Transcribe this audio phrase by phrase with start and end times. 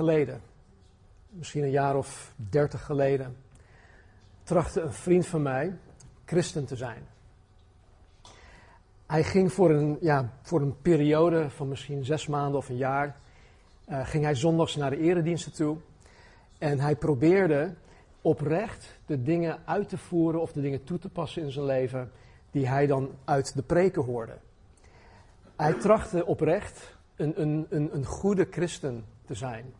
[0.00, 0.40] geleden,
[1.28, 3.36] misschien een jaar of dertig geleden,
[4.42, 5.76] trachtte een vriend van mij
[6.24, 7.02] christen te zijn.
[9.06, 13.16] Hij ging voor een, ja, voor een periode van misschien zes maanden of een jaar,
[13.88, 15.76] uh, ging hij zondags naar de erediensten toe.
[16.58, 17.74] En hij probeerde
[18.22, 22.10] oprecht de dingen uit te voeren of de dingen toe te passen in zijn leven
[22.50, 24.38] die hij dan uit de preken hoorde.
[25.56, 29.72] Hij trachtte oprecht een, een, een, een goede christen te zijn.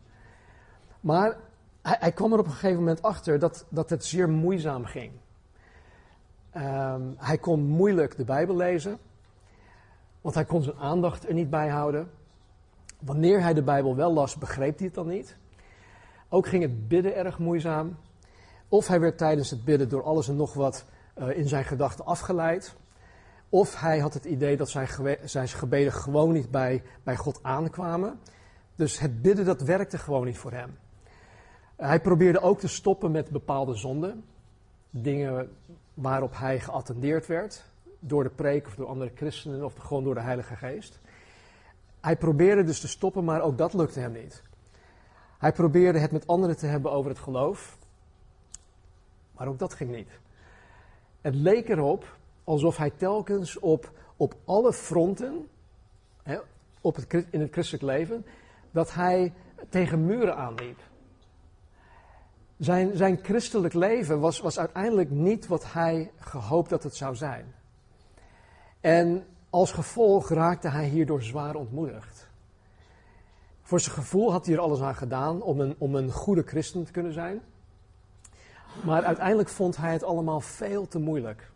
[1.01, 1.37] Maar
[1.81, 5.11] hij, hij, kwam er op een gegeven moment achter dat, dat het zeer moeizaam ging.
[6.57, 8.97] Um, hij kon moeilijk de Bijbel lezen,
[10.21, 12.11] want hij kon zijn aandacht er niet bij houden.
[12.99, 15.37] Wanneer hij de Bijbel wel las, begreep hij het dan niet.
[16.29, 17.97] Ook ging het bidden erg moeizaam.
[18.67, 20.85] Of hij werd tijdens het bidden door alles en nog wat
[21.17, 22.75] uh, in zijn gedachten afgeleid.
[23.49, 24.87] Of hij had het idee dat zijn,
[25.23, 28.19] zijn gebeden gewoon niet bij, bij God aankwamen.
[28.75, 30.77] Dus het bidden dat werkte gewoon niet voor hem.
[31.81, 34.23] Hij probeerde ook te stoppen met bepaalde zonden.
[34.89, 35.55] Dingen
[35.93, 37.63] waarop hij geattendeerd werd.
[37.99, 40.99] Door de preek of door andere christenen of gewoon door de Heilige Geest.
[42.01, 44.43] Hij probeerde dus te stoppen, maar ook dat lukte hem niet.
[45.37, 47.77] Hij probeerde het met anderen te hebben over het geloof.
[49.31, 50.19] Maar ook dat ging niet.
[51.21, 55.47] Het leek erop alsof hij telkens op, op alle fronten,
[56.23, 56.39] hè,
[56.81, 58.25] op het, in het christelijk leven,
[58.71, 59.33] dat hij
[59.69, 60.89] tegen muren aanliep.
[62.61, 67.53] Zijn, zijn christelijk leven was, was uiteindelijk niet wat hij gehoopt dat het zou zijn.
[68.79, 72.27] En als gevolg raakte hij hierdoor zwaar ontmoedigd.
[73.61, 76.85] Voor zijn gevoel had hij er alles aan gedaan om een, om een goede christen
[76.85, 77.41] te kunnen zijn.
[78.83, 81.51] Maar uiteindelijk vond hij het allemaal veel te moeilijk.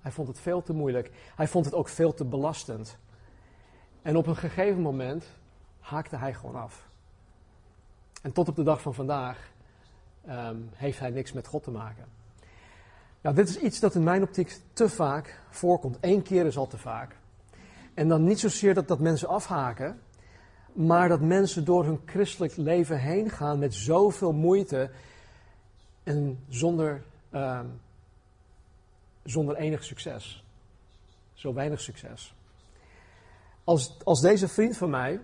[0.00, 1.10] Hij vond het veel te moeilijk.
[1.34, 2.98] Hij vond het ook veel te belastend.
[4.02, 5.24] En op een gegeven moment
[5.80, 6.88] haakte hij gewoon af.
[8.22, 9.56] En tot op de dag van vandaag
[10.28, 12.04] um, heeft hij niks met God te maken.
[13.20, 15.98] Nou, dit is iets dat in mijn optiek te vaak voorkomt.
[16.00, 17.16] Eén keer is al te vaak.
[17.94, 20.00] En dan niet zozeer dat, dat mensen afhaken,
[20.72, 24.90] maar dat mensen door hun christelijk leven heen gaan met zoveel moeite
[26.02, 27.02] en zonder,
[27.32, 27.60] uh,
[29.24, 30.44] zonder enig succes.
[31.34, 32.34] Zo weinig succes.
[33.64, 35.20] Als, als deze vriend van mij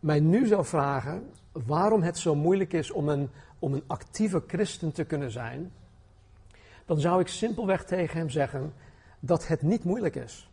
[0.00, 4.92] mij nu zou vragen waarom het zo moeilijk is om een, om een actieve christen
[4.92, 5.72] te kunnen zijn,
[6.84, 8.72] dan zou ik simpelweg tegen hem zeggen
[9.20, 10.50] dat het niet moeilijk is,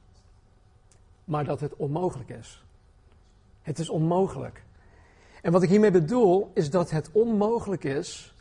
[1.24, 2.64] maar dat het onmogelijk is.
[3.62, 4.64] Het is onmogelijk.
[5.42, 8.34] En wat ik hiermee bedoel is dat het onmogelijk is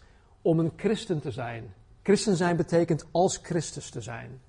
[0.42, 1.74] om een christen te zijn.
[2.02, 4.40] Christen zijn betekent als Christus te zijn.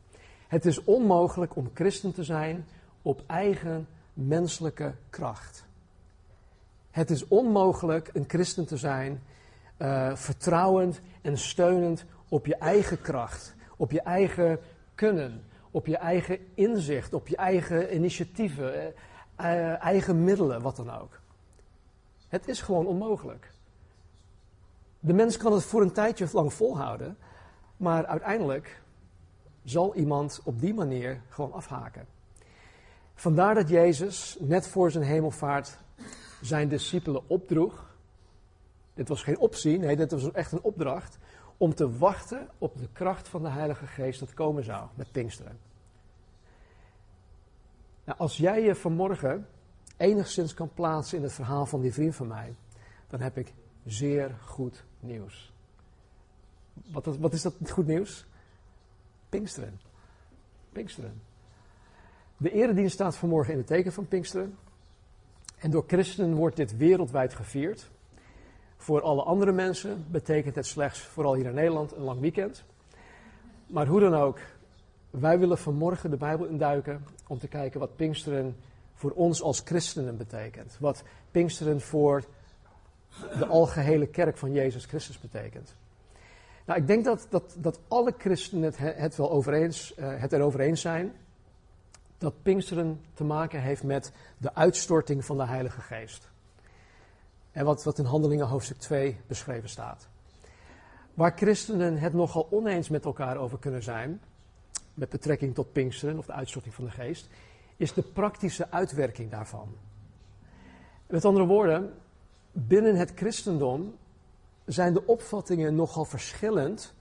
[0.47, 2.65] Het is onmogelijk om christen te zijn
[3.01, 5.65] op eigen menselijke kracht.
[6.91, 9.21] Het is onmogelijk een christen te zijn
[9.77, 14.59] uh, vertrouwend en steunend op je eigen kracht, op je eigen
[14.95, 18.83] kunnen, op je eigen inzicht, op je eigen initiatieven, uh,
[19.39, 21.19] uh, eigen middelen, wat dan ook.
[22.27, 23.51] Het is gewoon onmogelijk.
[24.99, 27.17] De mens kan het voor een tijdje lang volhouden,
[27.77, 28.81] maar uiteindelijk
[29.63, 32.05] zal iemand op die manier gewoon afhaken.
[33.15, 35.77] Vandaar dat Jezus net voor zijn hemelvaart
[36.41, 37.86] zijn discipelen opdroeg.
[38.97, 41.17] Dit was geen optie, nee, dit was echt een opdracht.
[41.57, 45.59] Om te wachten op de kracht van de Heilige Geest dat komen zou met Pinksteren.
[48.03, 49.47] Nou, als jij je vanmorgen
[49.97, 52.55] enigszins kan plaatsen in het verhaal van die vriend van mij,
[53.07, 53.53] dan heb ik
[53.85, 55.53] zeer goed nieuws.
[56.73, 58.25] Wat, wat is dat goed nieuws?
[59.29, 59.79] Pinksteren.
[60.71, 61.21] Pinksteren.
[62.37, 64.57] De eredienst staat vanmorgen in het teken van Pinksteren.
[65.57, 67.89] En door christenen wordt dit wereldwijd gevierd.
[68.77, 72.63] Voor alle andere mensen betekent het slechts, vooral hier in Nederland, een lang weekend.
[73.67, 74.39] Maar hoe dan ook,
[75.09, 78.55] wij willen vanmorgen de Bijbel induiken om te kijken wat Pinksteren
[78.93, 80.77] voor ons als christenen betekent.
[80.79, 82.23] Wat Pinksteren voor
[83.39, 85.75] de algehele kerk van Jezus Christus betekent.
[86.65, 90.33] Nou, ik denk dat, dat, dat alle christenen het, het wel over eens, uh, het
[90.33, 91.13] erover eens zijn
[92.17, 96.29] dat Pinksteren te maken heeft met de uitstorting van de Heilige Geest.
[97.57, 100.07] En wat, wat in Handelingen hoofdstuk 2 beschreven staat.
[101.13, 104.21] Waar christenen het nogal oneens met elkaar over kunnen zijn,
[104.93, 107.29] met betrekking tot Pinksteren of de uitstorting van de Geest,
[107.77, 109.67] is de praktische uitwerking daarvan.
[111.07, 111.93] Met andere woorden,
[112.51, 113.95] binnen het christendom
[114.65, 116.93] zijn de opvattingen nogal verschillend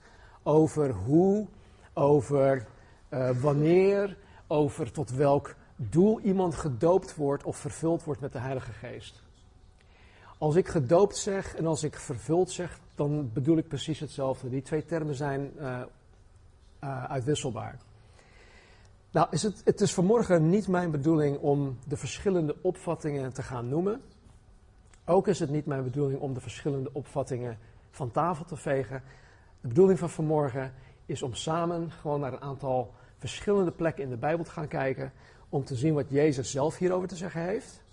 [0.43, 1.47] over hoe,
[1.93, 2.67] over
[3.09, 4.17] uh, wanneer,
[4.47, 9.25] over tot welk doel iemand gedoopt wordt of vervuld wordt met de Heilige Geest.
[10.37, 14.49] Als ik gedoopt zeg en als ik vervuld zeg, dan bedoel ik precies hetzelfde.
[14.49, 15.81] Die twee termen zijn uh,
[16.83, 17.77] uh, uitwisselbaar.
[19.11, 23.69] Nou, is het, het is vanmorgen niet mijn bedoeling om de verschillende opvattingen te gaan
[23.69, 24.01] noemen.
[25.05, 27.57] Ook is het niet mijn bedoeling om de verschillende opvattingen
[27.91, 29.03] van tafel te vegen.
[29.61, 30.73] De bedoeling van vanmorgen
[31.05, 35.11] is om samen gewoon naar een aantal verschillende plekken in de Bijbel te gaan kijken.
[35.49, 37.83] Om te zien wat Jezus zelf hierover te zeggen heeft.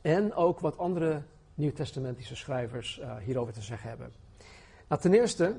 [0.00, 1.22] En ook wat andere
[1.54, 4.12] Nieuwtestamentische schrijvers uh, hierover te zeggen hebben.
[4.88, 5.56] Nou, ten eerste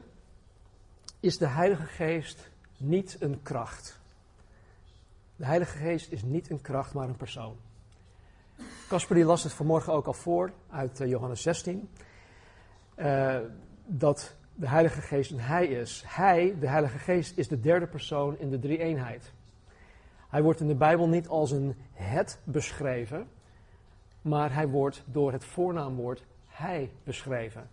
[1.20, 4.00] is de Heilige Geest niet een kracht.
[5.36, 7.56] De Heilige Geest is niet een kracht, maar een persoon.
[8.88, 11.90] Casper las het vanmorgen ook al voor uit uh, Johannes 16.
[12.96, 13.38] Uh,
[13.86, 16.04] dat de Heilige Geest een Hij is.
[16.08, 19.32] Hij, de Heilige Geest, is de derde persoon in de drie-eenheid.
[20.30, 23.28] Hij wordt in de Bijbel niet als een het beschreven,
[24.24, 27.70] maar hij wordt door het voornaamwoord Hij beschreven.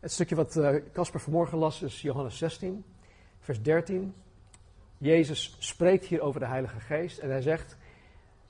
[0.00, 0.60] Het stukje wat
[0.92, 2.84] Casper uh, vanmorgen las is Johannes 16,
[3.40, 4.14] vers 13.
[4.98, 7.76] Jezus spreekt hier over de Heilige Geest en hij zegt: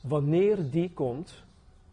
[0.02, 1.44] Wanneer die komt,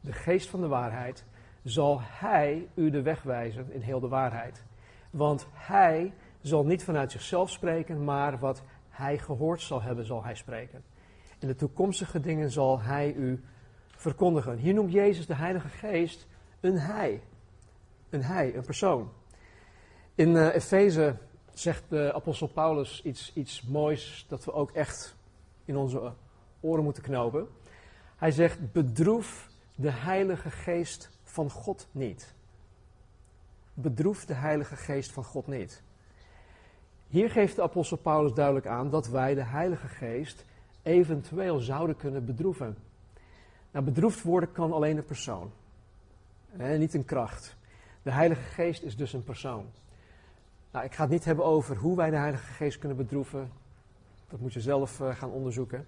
[0.01, 1.25] de Geest van de waarheid,
[1.63, 4.63] zal Hij u de weg wijzen in heel de waarheid.
[5.09, 10.35] Want Hij zal niet vanuit zichzelf spreken, maar wat Hij gehoord zal hebben, zal Hij
[10.35, 10.83] spreken.
[11.39, 13.44] En de toekomstige dingen zal Hij u
[14.00, 14.57] verkondigen.
[14.57, 16.28] Hier noemt Jezus de Heilige Geest
[16.60, 17.22] een Hij.
[18.10, 19.12] Een Hij, een persoon.
[20.16, 21.16] In uh, Efeze
[21.54, 25.16] zegt de apostel Paulus iets, iets moois dat we ook echt
[25.66, 26.13] in onze
[26.60, 27.48] oren moeten knopen.
[28.16, 32.34] Hij zegt, bedroef de Heilige Geest van God niet.
[33.74, 35.81] Bedroef de Heilige Geest van God niet.
[37.07, 40.46] Hier geeft de apostel Paulus duidelijk aan dat wij de Heilige Geest
[40.84, 42.78] eventueel zouden kunnen bedroeven.
[43.71, 45.51] Nou, bedroefd worden kan alleen een persoon,
[46.77, 47.56] niet een kracht.
[48.01, 49.66] De Heilige Geest is dus een persoon.
[50.71, 53.51] Nou, ik ga het niet hebben over hoe wij de Heilige Geest kunnen bedroeven.
[54.30, 55.88] Dat moet je zelf uh, gaan onderzoeken.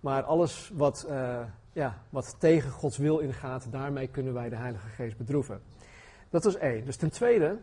[0.00, 1.40] Maar alles wat, uh,
[1.72, 5.60] ja, wat tegen Gods wil ingaat, daarmee kunnen wij de Heilige Geest bedroeven.
[6.30, 6.84] Dat is één.
[6.84, 7.58] Dus ten tweede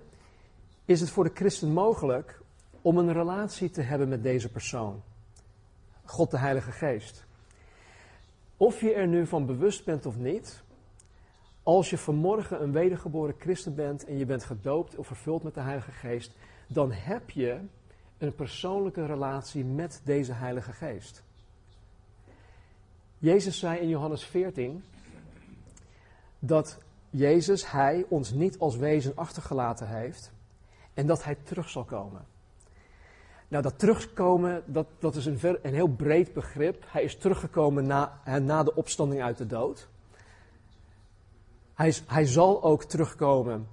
[0.86, 2.40] is het voor de christen mogelijk
[2.82, 5.04] om een relatie te hebben met deze persoon.
[6.04, 7.26] God de Heilige Geest.
[8.58, 10.64] Of je er nu van bewust bent of niet,
[11.64, 15.62] als je vanmorgen een wedergeboren christen bent en je bent gedoopt of vervuld met de
[15.62, 16.32] Heilige Geest,
[16.68, 17.60] dan heb je
[18.18, 21.24] een persoonlijke relatie met deze Heilige Geest.
[23.18, 24.84] Jezus zei in Johannes 14
[26.40, 26.78] dat
[27.10, 30.32] Jezus, Hij, ons niet als wezen achtergelaten heeft
[30.94, 32.26] en dat Hij terug zal komen.
[33.48, 36.84] Nou, dat terugkomen, dat, dat is een, heel breed begrip.
[36.88, 39.88] Hij is teruggekomen na, na de opstanding uit de dood.
[41.74, 43.68] Hij, is, hij zal ook terugkomen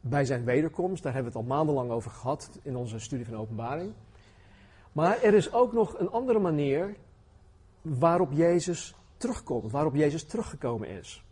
[0.00, 1.02] bij zijn wederkomst.
[1.02, 3.92] Daar hebben we het al maandenlang over gehad in onze studie van openbaring.
[4.92, 6.96] Maar er is ook nog een andere manier
[7.82, 11.24] waarop Jezus terugkomt, waarop Jezus teruggekomen is.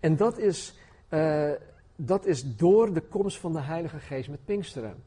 [0.00, 0.78] En dat is,
[1.08, 1.50] uh,
[1.96, 5.02] dat is door de komst van de Heilige Geest met Pinksteren.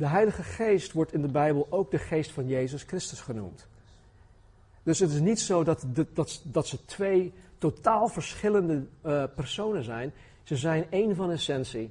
[0.00, 3.66] De Heilige Geest wordt in de Bijbel ook de Geest van Jezus Christus genoemd.
[4.82, 10.12] Dus het is niet zo dat, dat, dat ze twee totaal verschillende uh, personen zijn.
[10.42, 11.90] Ze zijn één van essentie.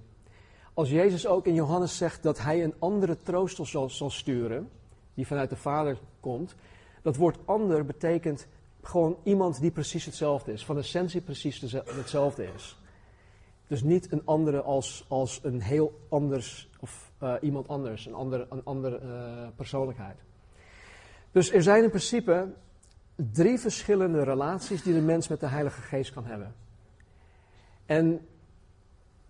[0.74, 4.70] Als Jezus ook in Johannes zegt dat hij een andere trooster zal, zal sturen,
[5.14, 6.56] die vanuit de Vader komt,
[7.02, 8.48] dat woord ander betekent
[8.82, 12.78] gewoon iemand die precies hetzelfde is, van essentie precies hetzelfde is.
[13.68, 16.69] Dus niet een andere als, als een heel anders,
[17.24, 20.18] uh, iemand anders, een andere, een andere uh, persoonlijkheid.
[21.32, 22.48] Dus er zijn in principe
[23.16, 26.56] drie verschillende relaties die de mens met de Heilige Geest kan hebben.
[27.86, 28.28] En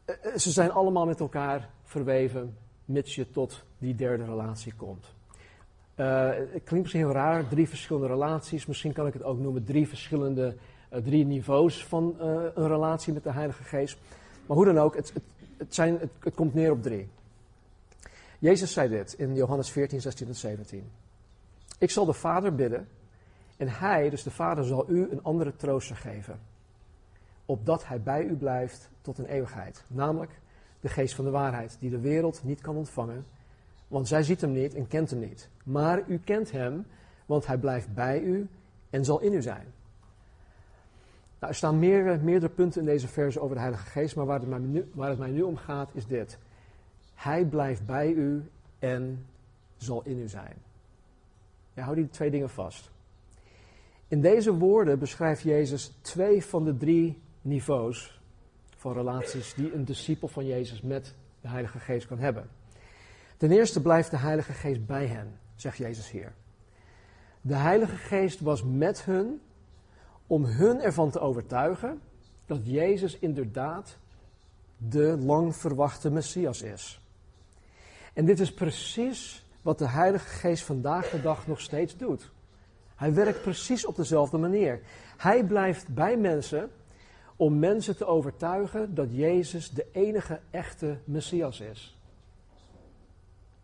[0.06, 5.06] eh, ze zijn allemaal met elkaar verweven, mits je tot die derde relatie komt.
[5.96, 8.66] Het klinkt misschien heel raar, drie verschillende relaties.
[8.66, 10.56] Misschien kan ik het ook noemen drie verschillende,
[10.90, 13.98] drie niveaus van een relatie met de Heilige Geest.
[14.46, 15.24] Maar hoe dan ook, het, het,
[15.58, 17.10] het, zijn, het komt neer op drie.
[18.40, 20.92] Jezus zei dit in Johannes 14, 16 en 17.
[21.78, 22.88] Ik zal de Vader bidden
[23.58, 26.40] en Hij, dus de Vader, zal u een andere trooster geven.
[27.46, 29.84] Opdat Hij bij u blijft tot een eeuwigheid.
[29.88, 30.40] Namelijk
[30.80, 33.26] de geest van de waarheid, die de wereld niet kan ontvangen
[33.90, 35.50] want zij ziet hem niet en kent hem niet.
[35.64, 36.86] Maar u kent hem,
[37.26, 38.48] want hij blijft bij u
[38.90, 39.66] en zal in u zijn.
[41.40, 44.40] Nou, er staan meer, meerdere punten in deze verse over de Heilige Geest, maar waar
[44.40, 46.38] het, mij nu, waar het mij nu om gaat is dit.
[47.20, 48.50] Hij blijft bij u
[48.80, 49.26] en
[49.78, 50.56] zal in u zijn.
[51.74, 52.92] Ja, hou die twee dingen vast.
[54.08, 58.22] In deze woorden beschrijft Jezus twee van de drie niveaus
[58.76, 62.50] van relaties die een discipel van Jezus met de Heilige Geest kan hebben.
[63.38, 66.34] Ten eerste blijft de Heilige Geest bij hen, zegt Jezus hier.
[67.42, 69.42] De Heilige Geest was met hun
[70.28, 72.02] om hun ervan te overtuigen
[72.46, 73.98] dat Jezus inderdaad
[74.78, 77.02] de lang verwachte Messias is.
[78.14, 82.32] En dit is precies wat de Heilige Geest vandaag de dag nog steeds doet.
[82.96, 84.82] Hij werkt precies op dezelfde manier.
[85.18, 86.70] Hij blijft bij mensen
[87.36, 91.98] om mensen te overtuigen dat Jezus de enige echte Messias is.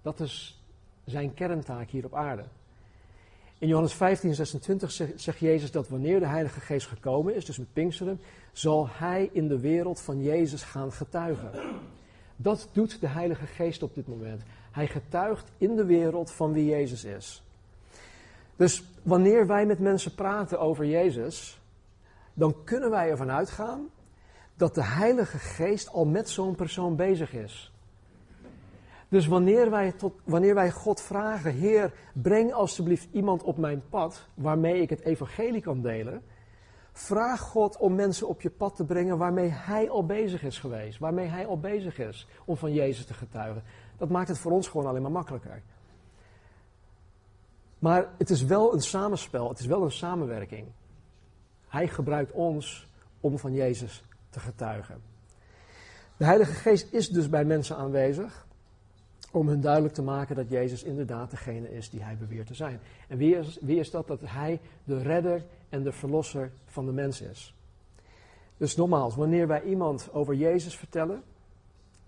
[0.01, 0.63] Dat is
[1.05, 2.43] zijn kerntaak hier op aarde.
[3.57, 7.73] In Johannes 15, 26 zegt Jezus dat wanneer de Heilige Geest gekomen is, dus met
[7.73, 8.21] Pinksteren,
[8.51, 11.51] zal Hij in de wereld van Jezus gaan getuigen.
[12.35, 14.41] Dat doet de Heilige Geest op dit moment.
[14.71, 17.43] Hij getuigt in de wereld van wie Jezus is.
[18.55, 21.59] Dus wanneer wij met mensen praten over Jezus,
[22.33, 23.89] dan kunnen wij ervan uitgaan
[24.55, 27.73] dat de Heilige Geest al met zo'n persoon bezig is.
[29.09, 34.27] Dus wanneer wij, tot, wanneer wij God vragen, Heer, breng alstublieft iemand op mijn pad
[34.33, 36.21] waarmee ik het evangelie kan delen,
[36.97, 40.99] vraag God om mensen op je pad te brengen waarmee Hij al bezig is geweest,
[40.99, 43.63] waarmee Hij al bezig is om van Jezus te getuigen.
[43.97, 45.61] Dat maakt het voor ons gewoon alleen maar makkelijker.
[47.79, 50.67] Maar het is wel een samenspel, het is wel een samenwerking.
[51.67, 52.87] Hij gebruikt ons
[53.19, 55.01] om van Jezus te getuigen.
[56.17, 58.45] De Heilige Geest is dus bij mensen aanwezig
[59.31, 62.79] om hun duidelijk te maken dat Jezus inderdaad degene is die hij beweert te zijn.
[63.07, 64.07] En wie is, wie is dat?
[64.07, 65.45] Dat hij de redder
[65.75, 67.55] en de verlosser van de mens is.
[68.58, 71.24] Dus nogmaals, wanneer wij iemand over Jezus vertellen,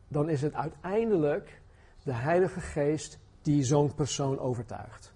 [0.08, 1.62] dan is het uiteindelijk
[2.04, 5.14] de Heilige Geest die zo'n persoon overtuigt.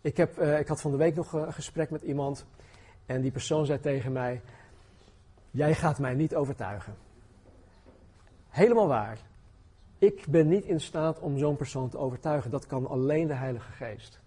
[0.00, 2.46] Ik, heb, uh, ik had van de week nog een gesprek met iemand
[3.06, 4.40] en die persoon zei tegen mij:
[5.50, 6.94] Jij gaat mij niet overtuigen.
[8.48, 9.18] Helemaal waar.
[9.98, 12.50] Ik ben niet in staat om zo'n persoon te overtuigen.
[12.50, 14.20] Dat kan alleen de Heilige Geest.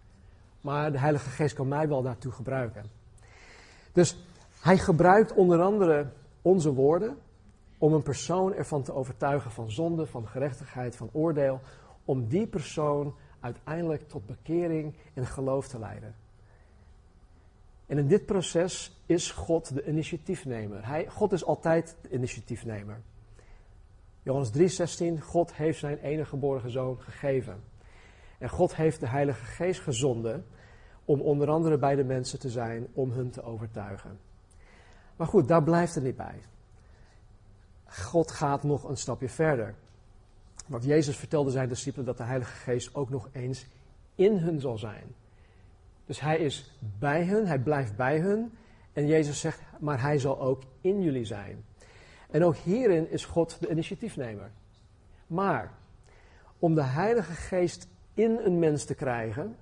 [0.64, 2.86] Maar de Heilige Geest kan mij wel daartoe gebruiken.
[3.92, 4.18] Dus
[4.62, 6.08] hij gebruikt onder andere
[6.42, 7.18] onze woorden
[7.78, 11.60] om een persoon ervan te overtuigen van zonde, van gerechtigheid, van oordeel.
[12.06, 16.16] Om die persoon uiteindelijk tot bekering en geloof te leiden.
[17.86, 20.88] En in dit proces is God de initiatiefnemer.
[20.88, 23.02] Hij, God is altijd de initiatiefnemer.
[24.22, 27.64] Johannes 3:16, God heeft zijn enige geboren zoon gegeven.
[28.38, 30.46] En God heeft de Heilige Geest gezonden
[31.06, 34.20] om onder andere bij de mensen te zijn, om hun te overtuigen.
[35.16, 36.42] Maar goed, daar blijft het niet bij.
[37.86, 39.76] God gaat nog een stapje verder.
[40.68, 43.68] Want Jezus vertelde zijn discipelen dat de Heilige Geest ook nog eens
[44.16, 45.16] in hun zal zijn.
[46.06, 48.52] Dus hij is bij hun, hij blijft bij hun.
[48.94, 51.66] En Jezus zegt, maar hij zal ook in jullie zijn.
[52.30, 54.52] En ook hierin is God de initiatiefnemer.
[55.28, 55.72] Maar
[56.60, 59.56] om de Heilige Geest in een mens te krijgen,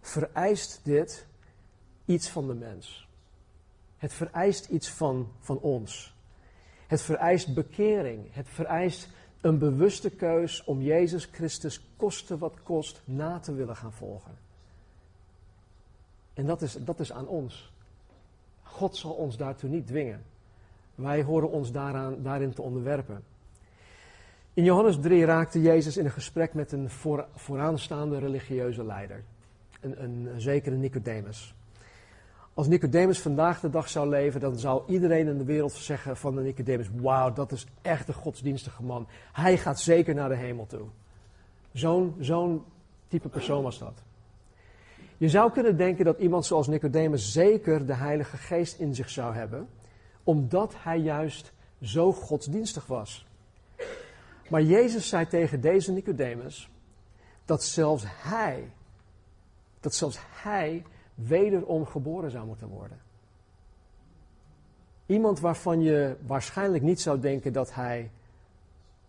[0.00, 1.26] vereist dit
[2.04, 3.08] iets van de mens.
[3.96, 6.14] Het vereist iets van, van ons.
[6.86, 8.34] Het vereist bekering.
[8.34, 9.08] Het vereist
[9.40, 14.38] een bewuste keus om Jezus Christus koste wat kost na te willen gaan volgen.
[16.34, 17.72] En dat is, dat is aan ons.
[18.62, 20.24] God zal ons daartoe niet dwingen.
[20.94, 23.24] Wij horen ons daaraan, daarin te onderwerpen.
[24.54, 26.90] In Johannes 3 raakte Jezus in een gesprek met een
[27.34, 29.24] vooraanstaande religieuze leider.
[29.80, 31.54] Een, een, zekere Nicodemus.
[32.54, 36.34] Als Nicodemus vandaag de dag zou leven, dan zou iedereen in de wereld zeggen van
[36.34, 39.06] de Nicodemus: Wauw, dat is echt een godsdienstige man.
[39.32, 40.86] Hij gaat zeker naar de hemel toe.
[41.72, 42.64] Zo'n zo'n
[43.08, 44.02] type persoon was dat.
[45.16, 49.34] Je zou kunnen denken dat iemand zoals Nicodemus zeker de Heilige Geest in zich zou
[49.34, 49.68] hebben
[50.24, 53.26] omdat hij juist zo godsdienstig was.
[54.52, 56.70] Maar Jezus zei tegen deze Nicodemus
[57.44, 58.72] dat zelfs hij,
[59.80, 62.98] dat zelfs hij wederom geboren zou moeten worden.
[65.06, 68.10] Iemand waarvan je waarschijnlijk niet zou denken dat hij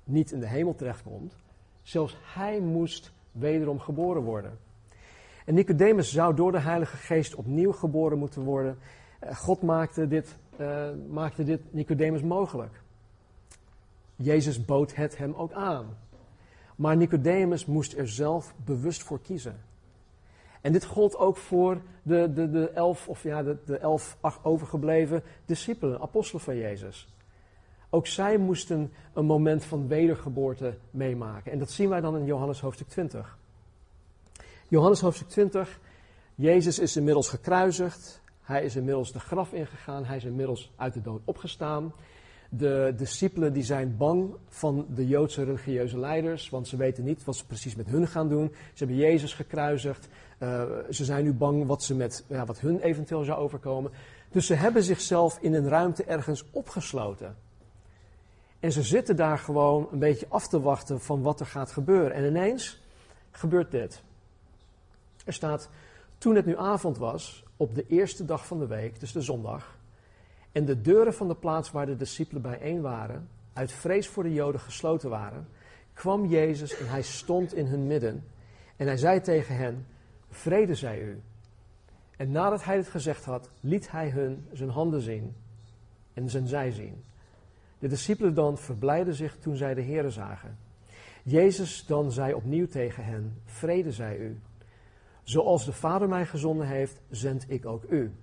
[0.03, 1.35] niet in de hemel terechtkomt,
[1.81, 4.59] zelfs hij moest wederom geboren worden.
[5.45, 8.77] En Nicodemus zou door de Heilige Geest opnieuw geboren moeten worden.
[9.19, 12.82] Eh, God maakte dit uh, maakte dit Nicodemus mogelijk.
[14.15, 15.97] Jezus bood het hem ook aan.
[16.75, 19.61] Maar Nicodemus moest er zelf bewust voor kiezen.
[20.61, 25.23] En dit gold ook voor de, de, de elf, of ja, de, de elf overgebleven
[25.45, 27.07] discipelen, apostelen van Jezus.
[27.89, 31.51] Ook zij moesten een moment van wedergeboorte meemaken.
[31.51, 33.37] En dat zien wij dan in Johannes hoofdstuk 20.
[34.67, 35.79] Johannes hoofdstuk 20.
[36.35, 38.21] Jezus is inmiddels gekruisigd.
[38.41, 40.05] Hij is inmiddels de graf ingegaan.
[40.05, 41.93] Hij is inmiddels uit de dood opgestaan.
[42.57, 47.35] De discipelen die zijn bang van de Joodse religieuze leiders, want ze weten niet wat
[47.35, 48.51] ze precies met hun gaan doen.
[48.51, 50.07] Ze hebben Jezus gekruisigd.
[50.39, 53.91] Uh, ze zijn nu bang wat, ze met, ja, wat hun eventueel zou overkomen.
[54.31, 57.35] Dus ze hebben zichzelf in een ruimte ergens opgesloten.
[58.59, 62.13] En ze zitten daar gewoon een beetje af te wachten van wat er gaat gebeuren.
[62.13, 62.81] En ineens
[63.31, 64.03] gebeurt dit.
[65.25, 65.69] Er staat,
[66.17, 69.77] toen het nu avond was, op de eerste dag van de week, dus de zondag,
[70.53, 74.33] en de deuren van de plaats waar de discipelen bijeen waren, uit vrees voor de
[74.33, 75.47] Joden gesloten waren,
[75.93, 78.23] kwam Jezus en hij stond in hun midden.
[78.75, 79.85] En hij zei tegen hen:
[80.29, 81.21] Vrede zij u.
[82.17, 85.35] En nadat hij het gezegd had, liet hij hun zijn handen zien
[86.13, 87.03] en zijn zij zien.
[87.79, 90.57] De discipelen dan verblijden zich toen zij de Heeren zagen.
[91.23, 94.39] Jezus dan zei opnieuw tegen hen: Vrede zij u.
[95.23, 98.13] Zoals de Vader mij gezonden heeft, zend ik ook u.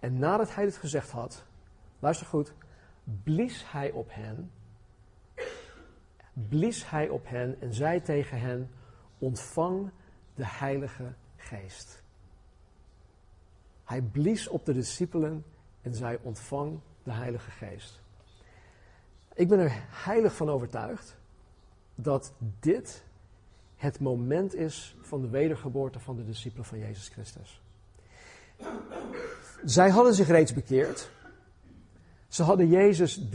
[0.00, 1.44] En nadat hij dit gezegd had,
[1.98, 2.52] luister goed,
[3.22, 4.50] blies hij op hen,
[6.32, 8.70] blies hij op hen en zei tegen hen,
[9.18, 9.90] ontvang
[10.34, 12.02] de Heilige Geest.
[13.84, 15.44] Hij blies op de discipelen
[15.82, 18.00] en zei, ontvang de Heilige Geest.
[19.34, 21.16] Ik ben er heilig van overtuigd
[21.94, 23.04] dat dit
[23.76, 27.62] het moment is van de wedergeboorte van de discipelen van Jezus Christus.
[29.64, 31.10] Zij hadden zich reeds bekeerd.
[32.28, 33.28] Ze hadden Jezus 3,5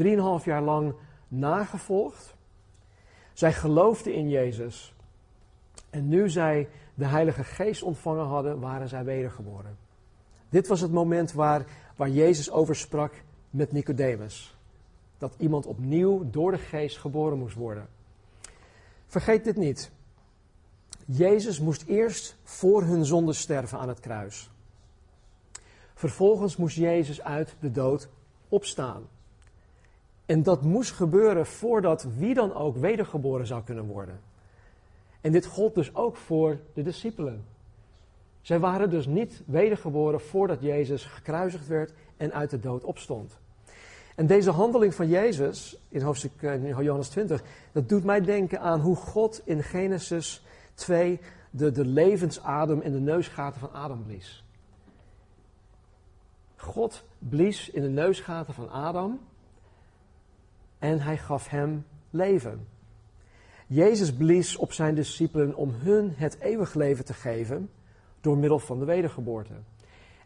[0.44, 0.94] jaar lang
[1.28, 2.36] nagevolgd.
[3.34, 4.94] Zij geloofden in Jezus.
[5.90, 9.78] En nu zij de Heilige Geest ontvangen hadden, waren zij wedergeboren.
[10.50, 13.14] Dit was het moment waar, waar Jezus over sprak
[13.50, 14.58] met Nicodemus.
[15.18, 17.88] Dat iemand opnieuw door de Geest geboren moest worden.
[19.06, 19.92] Vergeet dit niet.
[21.06, 24.50] Jezus moest eerst voor hun zonde sterven aan het kruis.
[25.94, 28.10] Vervolgens moest Jezus uit de dood
[28.54, 29.08] opstaan.
[30.26, 34.20] En dat moest gebeuren voordat wie dan ook wedergeboren zou kunnen worden.
[35.22, 37.46] En dit gold dus ook voor de discipelen.
[38.42, 43.38] Zij waren dus niet wedergeboren voordat Jezus gekruisigd werd en uit de dood opstond.
[44.16, 48.80] En deze handeling van Jezus in hoofdstuk in Johannes 20, dat doet mij denken aan
[48.80, 54.44] hoe God in Genesis 2 de, de levensadem in de neusgaten van Adam blies.
[56.56, 59.20] God blies in de neusgaten van Adam
[60.80, 62.68] en hij gaf hem leven.
[63.68, 67.70] Jezus blies op zijn discipelen om hun het eeuwig leven te geven
[68.22, 69.54] door middel van de wedergeboorte.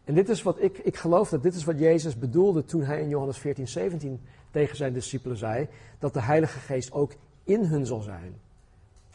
[0.04, 3.00] En dit is wat ik, ik geloof dat dit is wat Jezus bedoelde toen hij
[3.00, 7.12] in Johannes 14, 17 tegen zijn discipelen zei, dat de Heilige Geest ook
[7.44, 8.34] in hun zal zijn.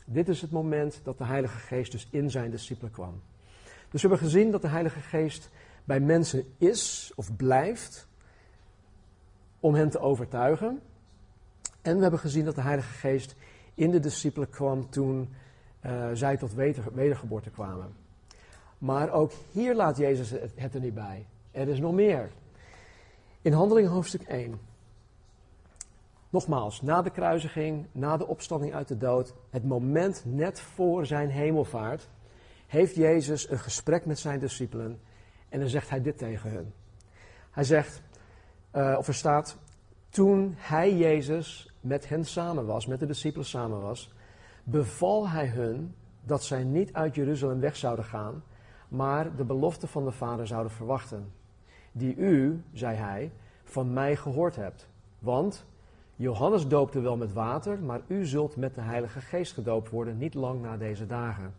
[0.06, 3.22] Dit is het moment dat de Heilige Geest dus in zijn discipelen kwam.
[3.90, 5.50] Dus we hebben gezien dat de Heilige Geest
[5.84, 8.08] bij mensen is of blijft
[9.60, 10.82] om hen te overtuigen.
[11.82, 13.36] En we hebben gezien dat de Heilige Geest
[13.74, 15.34] in de discipelen kwam toen
[15.86, 16.54] uh, zij tot
[16.94, 17.94] wedergeboorte kwamen.
[18.78, 21.26] Maar ook hier laat Jezus het er niet bij.
[21.52, 22.30] Er is nog meer.
[23.42, 24.60] In Handeling hoofdstuk 1.
[26.30, 31.30] Nogmaals, na de kruisiging, na de opstanding uit de dood, het moment net voor zijn
[31.30, 32.10] hemelvaart,
[32.68, 35.00] heeft Jezus een gesprek met zijn discipelen
[35.54, 36.74] en dan zegt hij dit tegen hen.
[37.52, 38.02] Hij zegt,
[38.76, 39.58] uh, of er staat,
[40.10, 44.14] toen hij Jezus met hen samen was, met de discipelen samen was,
[44.64, 48.44] beval hij hun dat zij niet uit Jeruzalem weg zouden gaan,
[48.88, 51.32] maar de belofte van de Vader zouden verwachten.
[51.92, 53.32] Die u, zei hij,
[53.64, 54.88] van mij gehoord hebt.
[55.20, 55.66] Want
[56.16, 60.34] Johannes doopte wel met water, maar u zult met de Heilige Geest gedoopt worden, niet
[60.34, 61.54] lang na deze dagen.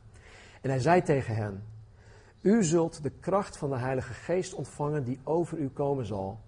[0.61, 1.63] En hij zei tegen hen:
[2.45, 6.41] U zult de kracht van de Heilige Geest ontvangen die over u komen zal.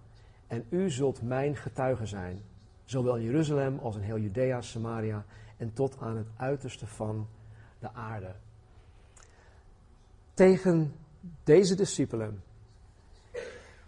[0.47, 2.43] En u zult mijn getuige zijn,
[2.85, 5.25] zowel in Jeruzalem als in heel Judea, Samaria
[5.57, 7.27] en tot aan het uiterste van
[7.79, 8.35] de aarde
[10.37, 10.93] tegen
[11.45, 12.43] deze discipelen.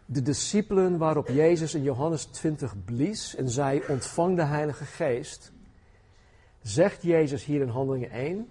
[0.05, 5.53] De discipelen waarop Jezus in Johannes 20 blies en zei: Ontvang de Heilige Geest.
[6.63, 8.49] Zegt Jezus hier in Handelingen 1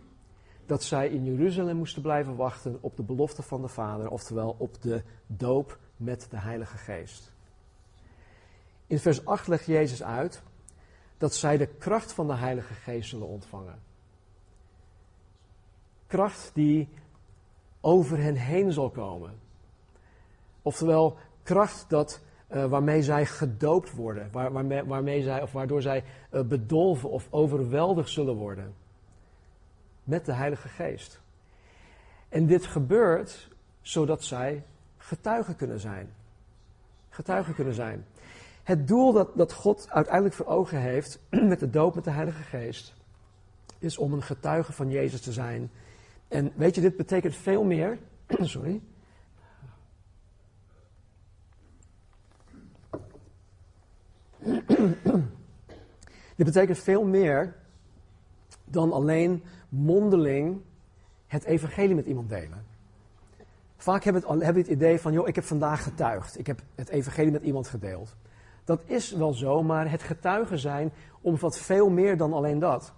[0.67, 4.82] dat zij in Jeruzalem moesten blijven wachten op de belofte van de Vader, oftewel op
[4.82, 7.34] de doop met de Heilige Geest.
[8.88, 10.41] In vers 8 legt Jezus uit
[11.17, 13.80] dat zij de kracht van de Heilige Geest zullen ontvangen.
[16.08, 16.89] Kracht die
[17.82, 19.39] over hen heen zal komen.
[20.62, 26.03] Oftewel, kracht dat, uh, waarmee zij gedoopt worden, waar, waarmee, waarmee zij, of waardoor zij
[26.32, 28.73] uh, bedolven of overweldigd zullen worden.
[30.08, 31.22] Met de Heilige Geest.
[32.30, 33.50] En dit gebeurt
[33.82, 34.63] zodat zij
[34.98, 36.13] getuigen kunnen zijn.
[37.10, 38.06] Getuigen kunnen zijn.
[38.63, 41.20] Het doel dat, dat God uiteindelijk voor ogen heeft
[41.52, 42.93] met de doop met de Heilige Geest,
[43.80, 45.72] is om een getuige van Jezus te zijn.
[46.28, 47.98] En weet je, dit betekent veel meer.
[48.41, 48.82] Sorry.
[56.36, 57.56] Dit betekent veel meer
[58.63, 60.62] dan alleen mondeling
[61.27, 62.65] het evangelie met iemand delen.
[63.77, 66.39] Vaak hebben we het, het idee van, joh, ik heb vandaag getuigd.
[66.39, 68.15] Ik heb het evangelie met iemand gedeeld.
[68.63, 72.93] Dat is wel zo, maar het getuigen zijn omvat veel meer dan alleen dat.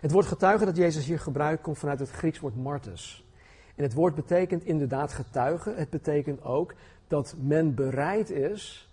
[0.00, 3.24] Het woord getuigen dat Jezus hier gebruikt komt vanuit het Grieks woord martus.
[3.74, 5.76] En het woord betekent inderdaad getuigen.
[5.76, 6.74] Het betekent ook
[7.08, 8.90] dat men bereid is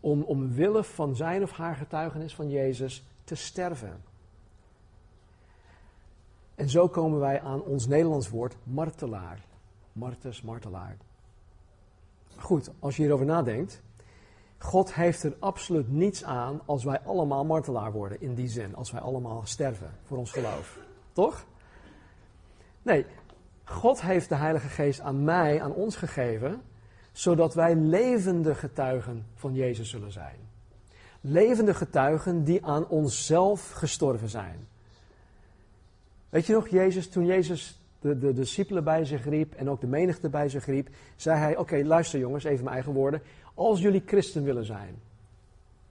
[0.00, 4.02] om omwille van zijn of haar getuigenis van Jezus te sterven.
[6.54, 9.44] En zo komen wij aan ons Nederlands woord martelaar.
[9.92, 10.96] Martus, martelaar.
[12.36, 13.82] Goed, als je hierover nadenkt.
[14.58, 18.74] God heeft er absoluut niets aan als wij allemaal martelaar worden in die zin.
[18.76, 20.78] Als wij allemaal sterven voor ons geloof.
[21.12, 21.46] Toch?
[22.82, 23.06] Nee,
[23.64, 26.62] God heeft de Heilige Geest aan mij, aan ons gegeven,
[27.12, 30.36] zodat wij levende getuigen van Jezus zullen zijn.
[31.20, 34.68] Levende getuigen die aan onszelf gestorven zijn.
[36.34, 39.86] Weet je nog, Jezus, toen Jezus de, de, discipelen bij zich riep en ook de
[39.86, 43.22] menigte bij zich riep, zei hij: Oké, luister jongens, even mijn eigen woorden.
[43.54, 44.94] Als jullie christen willen zijn,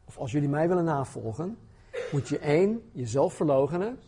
[0.06, 1.58] of als jullie mij willen navolgen,
[2.12, 4.00] moet je één, jezelf verloochenen.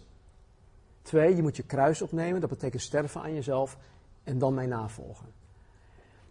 [1.01, 3.77] Twee, je moet je kruis opnemen, dat betekent sterven aan jezelf
[4.23, 5.27] en dan mij navolgen.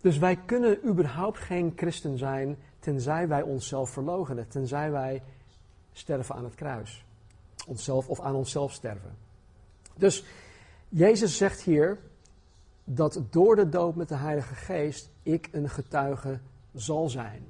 [0.01, 5.23] Dus wij kunnen überhaupt geen christen zijn tenzij wij onszelf verloochenen, tenzij wij
[5.93, 7.05] sterven aan het kruis.
[7.67, 9.24] Onszelf of aan onszelf sterven.
[9.97, 10.25] Dus
[10.89, 11.99] Jezus zegt hier
[12.85, 16.39] dat door de doop met de Heilige Geest ik een getuige
[16.75, 17.47] zal zijn.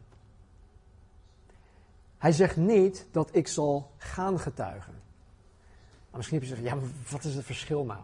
[2.19, 4.93] Hij zegt niet dat ik zal gaan getuigen.
[6.11, 8.03] Maar misschien heb je gezegd, ja, maar wat is het verschil nou?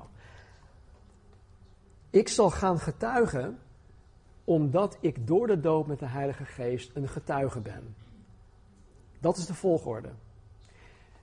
[2.11, 3.59] Ik zal gaan getuigen
[4.45, 7.95] omdat ik door de doop met de Heilige Geest een getuige ben.
[9.21, 10.11] Dat is de volgorde.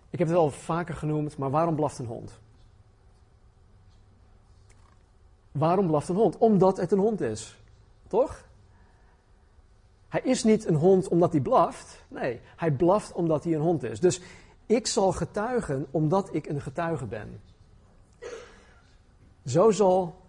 [0.10, 2.40] Ik heb het al vaker genoemd, maar waarom blaft een hond?
[5.58, 6.38] Waarom blaft een hond?
[6.38, 7.58] Omdat het een hond is.
[8.08, 8.46] Toch?
[10.08, 12.04] Hij is niet een hond omdat hij blaft.
[12.08, 14.00] Nee, hij blaft omdat hij een hond is.
[14.00, 14.22] Dus
[14.66, 17.42] ik zal getuigen omdat ik een getuige ben.
[19.46, 20.22] Zo zal,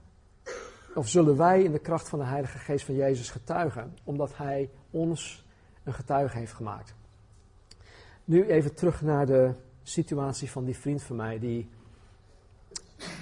[0.94, 4.70] of zullen wij in de kracht van de Heilige Geest van Jezus getuigen, omdat Hij
[4.90, 5.46] ons
[5.84, 6.94] een getuige heeft gemaakt.
[8.24, 11.68] Nu even terug naar de situatie van die vriend van mij die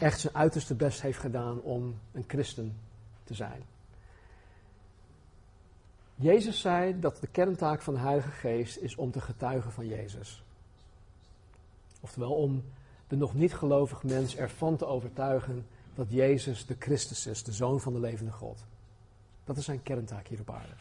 [0.00, 2.76] echt zijn uiterste best heeft gedaan om een christen
[3.24, 3.62] te zijn.
[6.14, 10.42] Jezus zei dat de kerntaak van de Heilige Geest is om te getuigen van Jezus.
[12.00, 12.64] Oftewel om
[13.08, 17.80] de nog niet gelovige mens ervan te overtuigen dat Jezus de Christus is, de Zoon
[17.80, 18.64] van de levende God.
[19.44, 20.72] Dat is zijn kerntaak hier op aarde.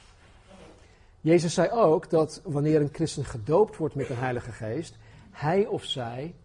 [1.22, 4.96] Jezus zei ook dat wanneer een christen gedoopt wordt met de Heilige Geest,
[5.32, 6.36] hij of zij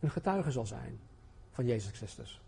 [0.00, 1.00] een getuige zal zijn
[1.52, 2.40] van Jezus Christus.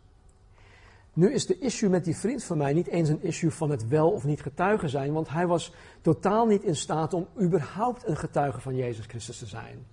[1.12, 3.88] Nu is de issue met die vriend van mij niet eens een issue van het
[3.88, 8.16] wel of niet getuige zijn, want hij was totaal niet in staat om überhaupt een
[8.16, 9.86] getuige van Jezus Christus te zijn.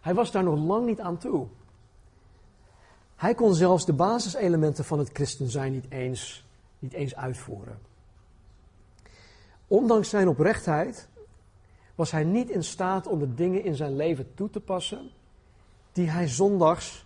[0.00, 1.46] Hij was daar nog lang niet aan toe.
[3.16, 6.44] Hij kon zelfs de basiselementen van het christen zijn niet eens,
[6.78, 7.78] niet eens uitvoeren.
[9.66, 11.08] Ondanks zijn oprechtheid
[11.94, 15.10] was hij niet in staat om de dingen in zijn leven toe te passen
[15.92, 17.04] die hij zondags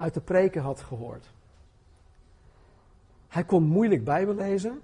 [0.00, 1.30] uit de preken had gehoord.
[3.28, 4.80] Hij kon moeilijk Bijbel lezen.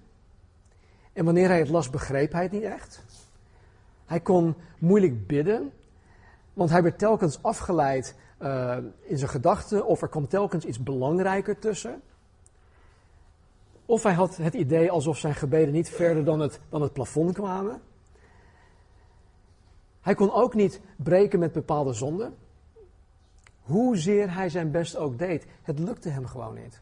[1.12, 3.05] En wanneer hij het las, begreep hij het niet echt.
[4.07, 5.72] Hij kon moeilijk bidden,
[6.52, 11.59] want hij werd telkens afgeleid uh, in zijn gedachten, of er kwam telkens iets belangrijker
[11.59, 12.02] tussen.
[13.87, 17.35] Of hij had het idee alsof zijn gebeden niet verder dan het, dan het plafond
[17.35, 17.81] kwamen.
[20.00, 22.35] Hij kon ook niet breken met bepaalde zonden.
[23.66, 26.81] Hoezeer hij zijn best ook deed, het lukte hem gewoon niet.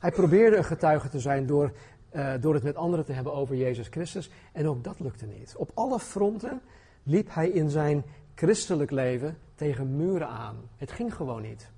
[0.00, 1.72] Hij probeerde een getuige te zijn door,
[2.12, 4.30] uh, door het met anderen te hebben over Jezus Christus.
[4.52, 5.54] En ook dat lukte niet.
[5.56, 6.60] Op alle fronten
[7.02, 10.56] liep hij in zijn christelijk leven tegen muren aan.
[10.76, 11.70] Het ging gewoon niet.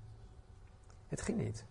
[1.07, 1.65] Het ging niet.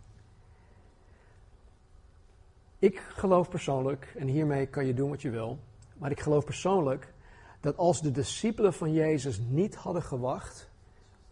[2.78, 5.58] Ik geloof persoonlijk, en hiermee kan je doen wat je wil,
[5.94, 7.12] maar ik geloof persoonlijk
[7.60, 10.70] dat als de discipelen van Jezus niet hadden gewacht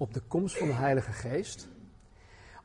[0.00, 1.68] op de komst van de Heilige Geest,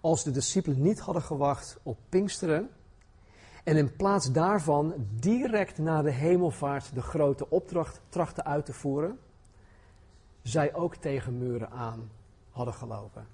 [0.02, 2.70] als de discipelen niet hadden gewacht op Pinksteren
[3.64, 9.20] En in plaats daarvan direct na de hemelvaart de grote opdracht trachten uit te voeren,
[10.42, 12.12] zij ook tegen muren aan
[12.50, 13.28] hadden gelopen.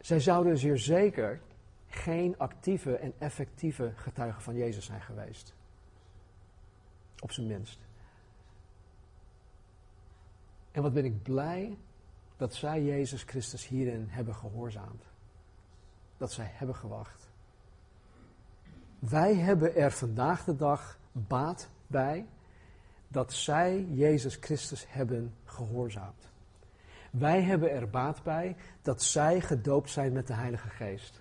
[0.00, 1.40] Zij zouden zeer zeker
[1.88, 5.54] geen actieve en effectieve getuigen van Jezus zijn geweest.
[7.20, 7.89] Op zijn minst.
[10.72, 11.78] En wat ben ik blij
[12.36, 15.04] dat zij Jezus Christus hierin hebben gehoorzaamd.
[16.16, 17.28] Dat zij hebben gewacht.
[18.98, 22.26] Wij hebben er vandaag de dag baat bij
[23.08, 26.28] dat zij Jezus Christus hebben gehoorzaamd.
[27.10, 31.20] Wij hebben er baat bij dat zij gedoopt zijn met de Heilige Geest.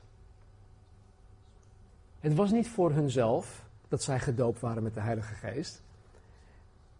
[2.19, 5.81] Het was niet voor hunzelf dat zij gedoopt waren met de Heilige Geest.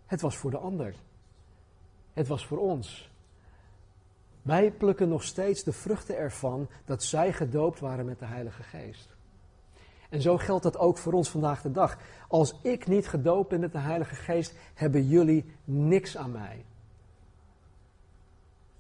[0.06, 0.96] Het was voor de ander.
[2.14, 3.12] Het was voor ons.
[4.42, 9.18] Wij plukken nog steeds de vruchten ervan dat zij gedoopt waren met de Heilige Geest.
[10.10, 11.98] En zo geldt dat ook voor ons vandaag de dag.
[12.28, 16.66] Als ik niet gedoopt ben met de Heilige Geest, hebben jullie niks aan mij.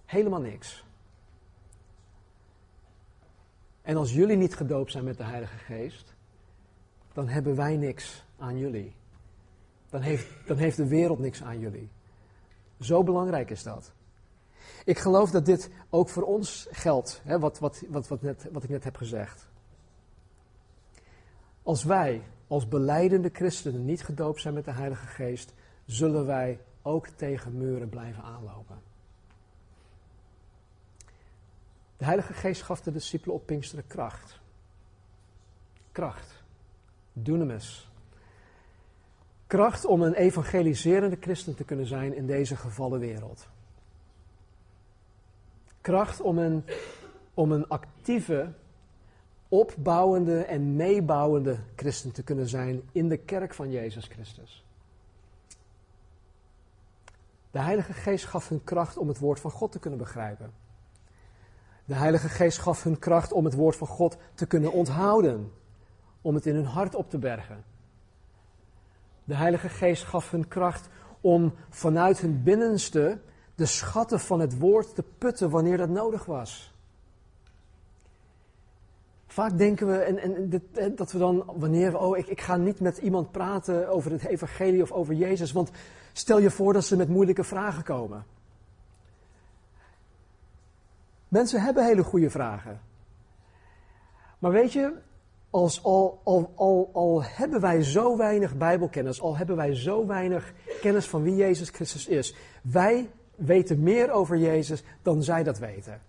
[0.05, 0.85] Helemaal niks.
[3.81, 6.15] En als jullie niet gedoopt zijn met de Heilige Geest,
[7.13, 8.95] dan hebben wij niks aan jullie.
[9.89, 11.89] Dan heeft, dan heeft de wereld niks aan jullie.
[12.79, 13.91] Zo belangrijk is dat.
[14.85, 18.63] Ik geloof dat dit ook voor ons geldt, hè, wat, wat, wat, wat, net, wat
[18.63, 19.47] ik net heb gezegd.
[21.63, 25.53] Als wij als beleidende christenen niet gedoopt zijn met de Heilige Geest,
[25.85, 28.81] zullen wij ook tegen muren blijven aanlopen.
[31.97, 34.39] De Heilige Geest gaf de discipelen op Pinksteren kracht.
[35.91, 36.43] Kracht.
[37.13, 37.88] Dunamis.
[39.49, 43.47] Kracht om een evangeliserende christen te kunnen zijn in deze gevallen wereld.
[45.81, 46.63] Kracht om een,
[47.33, 48.51] om een actieve,
[49.47, 54.65] opbouwende en meebouwende christen te kunnen zijn in de kerk van Jezus Christus.
[57.51, 60.51] De Heilige Geest gaf hun kracht om het woord van God te kunnen begrijpen.
[61.85, 65.51] De Heilige Geest gaf hun kracht om het woord van God te kunnen onthouden,
[66.21, 67.77] om het in hun hart op te bergen.
[69.29, 70.89] De Heilige Geest gaf hun kracht
[71.21, 73.19] om vanuit hun binnenste
[73.55, 76.73] de schatten van het woord te putten wanneer dat nodig was.
[79.27, 80.17] Vaak denken we en,
[80.73, 84.11] en, dat we dan, wanneer we, oh, ik, ik ga niet met iemand praten over
[84.11, 85.71] het evangelie of over Jezus, want
[86.13, 88.25] stel je voor dat ze met moeilijke vragen komen.
[91.27, 92.81] Mensen hebben hele goede vragen.
[94.39, 94.93] Maar weet je,
[95.49, 100.53] als al, al, al, al hebben wij zo weinig Bijbelkennis, al hebben wij zo weinig
[100.81, 106.01] kennis van wie Jezus Christus is, wij weten meer over Jezus dan zij dat weten.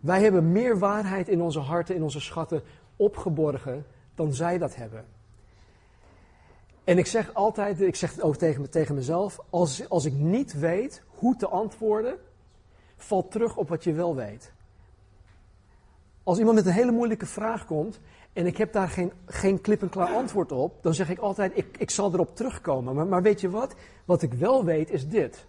[0.00, 2.62] Wij hebben meer waarheid in onze harten, in onze schatten
[2.96, 5.04] opgeborgen dan zij dat hebben.
[6.84, 10.58] En ik zeg altijd, ik zeg het ook tegen, tegen mezelf, als, als ik niet
[10.58, 12.18] weet hoe te antwoorden,
[12.96, 14.52] val terug op wat je wel weet.
[16.22, 18.00] Als iemand met een hele moeilijke vraag komt
[18.32, 21.56] en ik heb daar geen, geen klip en klaar antwoord op, dan zeg ik altijd,
[21.56, 22.94] ik, ik zal erop terugkomen.
[22.94, 23.74] Maar, maar weet je wat?
[24.04, 25.46] Wat ik wel weet is dit.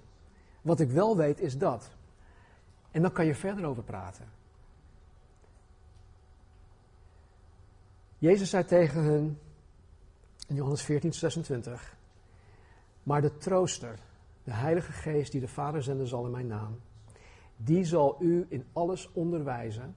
[0.62, 1.90] Wat ik wel weet is dat.
[2.92, 4.26] En dan kan je verder over praten.
[8.18, 9.40] Jezus zei tegen hen
[10.48, 11.96] in Johannes 14, 26.
[13.04, 14.00] Maar de trooster,
[14.44, 16.80] de Heilige Geest die de Vader zenden zal in mijn naam,
[17.58, 19.96] die zal u in alles onderwijzen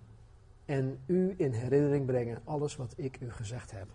[0.65, 3.89] en u in herinnering brengen alles wat ik u gezegd heb.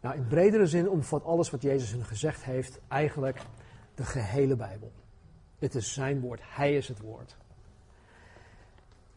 [0.00, 3.40] Nou, in bredere zin omvat alles wat Jezus hun gezegd heeft eigenlijk
[3.94, 4.92] de gehele Bijbel.
[5.58, 7.36] Het is zijn woord, hij is het woord.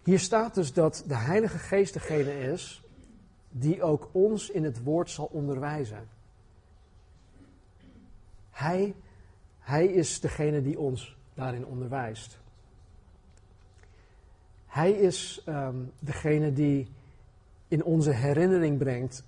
[0.03, 2.83] Hier staat dus dat de Heilige Geest degene is
[3.49, 6.07] die ook ons in het woord zal onderwijzen.
[8.51, 8.95] Hij,
[9.59, 12.39] hij is degene die ons daarin onderwijst.
[14.69, 16.87] Hij is um, degene die
[17.67, 19.23] in onze herinnering brengt,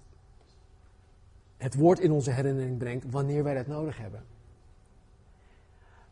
[1.58, 4.24] het woord in onze herinnering brengt, wanneer wij dat nodig hebben.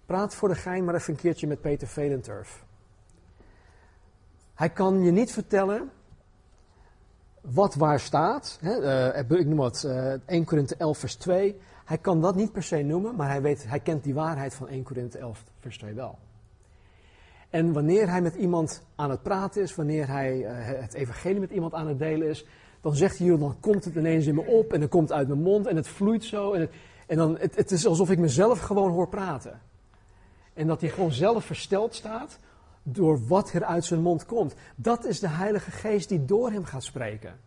[0.06, 2.64] Praat voor de gein maar even een keertje met Peter Velenturf.
[4.54, 5.92] Hij kan je niet vertellen
[7.42, 8.58] wat waar staat.
[8.62, 11.60] Hè, uh, ik noem wat uh, 1 Korinthe 11 vers 2.
[11.86, 14.68] Hij kan dat niet per se noemen, maar hij, weet, hij kent die waarheid van
[14.68, 16.18] 1 Korinthe 11 vers 2 wel.
[17.50, 20.50] En wanneer hij met iemand aan het praten is, wanneer hij uh,
[20.82, 22.46] het evangelie met iemand aan het delen is,
[22.82, 25.42] dan zegt hij, dan komt het ineens in me op en dan komt uit mijn
[25.42, 26.54] mond en het vloeit zo.
[26.54, 26.72] En, het,
[27.08, 29.62] en dan, het, het is alsof ik mezelf gewoon hoor praten.
[30.54, 32.40] En dat hij gewoon zelf versteld staat
[32.84, 34.56] door wat er uit zijn mond komt.
[34.76, 37.40] Dat is de Heilige Geest die door hem gaat spreken.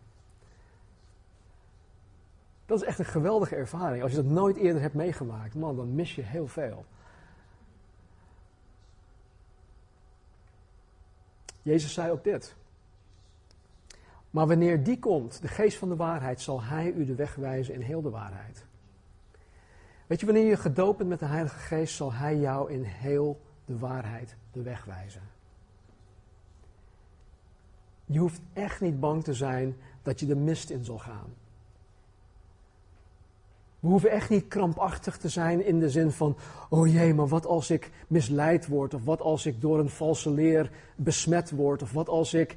[2.66, 4.02] Dat is echt een geweldige ervaring.
[4.02, 6.84] Als je dat nooit eerder hebt meegemaakt, man, dan mis je heel veel.
[11.62, 12.54] Jezus zei ook dit.
[14.30, 17.74] Maar wanneer die komt, de geest van de waarheid, zal hij u de weg wijzen
[17.74, 18.64] in heel de waarheid.
[20.06, 23.40] Weet je, wanneer je gedoopt bent met de Heilige Geest, zal hij jou in heel
[23.64, 25.22] de waarheid de weg wijzen.
[28.04, 31.34] Je hoeft echt niet bang te zijn dat je de mist in zal gaan.
[33.82, 36.36] We hoeven echt niet krampachtig te zijn in de zin van,
[36.68, 40.30] oh jee, maar wat als ik misleid word, of wat als ik door een valse
[40.30, 42.56] leer besmet word, of wat als ik.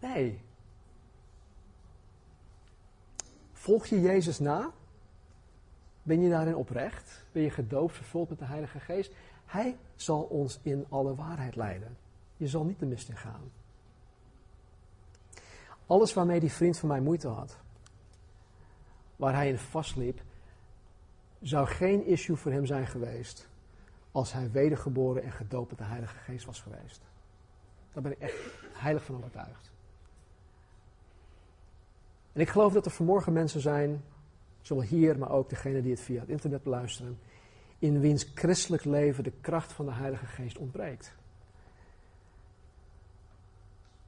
[0.00, 0.40] Nee.
[3.52, 4.70] Volg je Jezus na?
[6.02, 7.24] Ben je daarin oprecht?
[7.32, 9.12] Ben je gedoopt, vervuld met de Heilige Geest?
[9.46, 11.96] Hij zal ons in alle waarheid leiden.
[12.36, 13.50] Je zal niet de mist in gaan.
[15.86, 17.56] Alles waarmee die vriend van mij moeite had,
[19.16, 20.20] waar hij in vastliep,
[21.48, 23.48] zou geen issue voor hem zijn geweest
[24.12, 27.00] als hij wedergeboren en gedoopt met de Heilige Geest was geweest.
[27.92, 28.34] Daar ben ik echt
[28.72, 29.70] heilig van overtuigd.
[32.32, 34.04] En ik geloof dat er vanmorgen mensen zijn,
[34.60, 37.18] zowel hier, maar ook degene die het via het internet beluisteren,
[37.78, 41.14] in wiens christelijk leven de kracht van de Heilige Geest ontbreekt.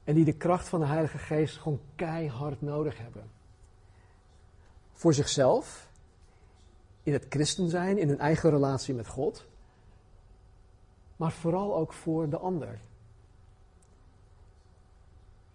[0.04, 3.30] En die de kracht van de Heilige Geest gewoon keihard nodig hebben.
[4.92, 5.87] Voor zichzelf,
[7.08, 9.46] in het christen zijn, in hun eigen relatie met God,
[11.16, 12.80] maar vooral ook voor de ander.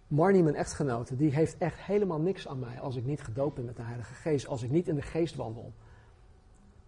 [0.06, 3.64] Marnie, mijn echtgenote, die heeft echt helemaal niks aan mij als ik niet gedoopt ben
[3.64, 5.72] met de Heilige Geest, als ik niet in de geest wandel.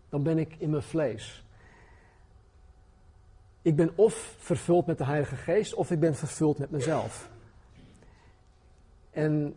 [0.09, 1.45] Dan ben ik in mijn vlees.
[3.63, 7.31] Ik ben of vervuld met de Heilige Geest, of ik ben vervuld met mezelf.
[9.11, 9.55] En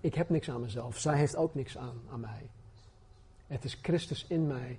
[0.00, 0.98] ik heb niks aan mezelf.
[0.98, 2.50] Zij heeft ook niks aan, aan mij.
[3.52, 4.78] Het is Christus in mij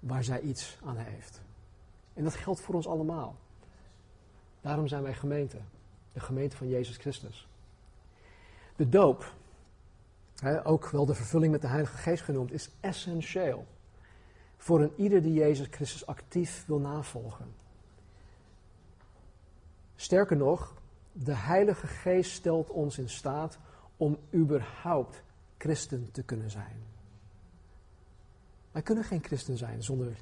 [0.00, 1.40] waar zij iets aan heeft.
[2.12, 3.36] En dat geldt voor ons allemaal.
[4.60, 5.58] Daarom zijn wij gemeente.
[6.12, 7.48] De gemeente van Jezus Christus.
[8.76, 9.34] De doop,
[10.64, 13.66] ook wel de vervulling met de Heilige Geest genoemd, is essentieel
[14.56, 17.54] voor een ieder die Jezus Christus actief wil navolgen.
[19.96, 20.74] Sterker nog,
[21.12, 23.58] de Heilige Geest stelt ons in staat
[23.96, 25.22] om überhaupt
[25.58, 26.93] christen te kunnen zijn.
[28.74, 30.16] Wij kunnen geen christen zijn zonder